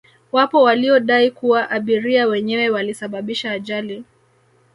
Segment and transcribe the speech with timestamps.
[0.31, 4.03] wapo waliodai kuwa abiria wenyewe walisababisha ajali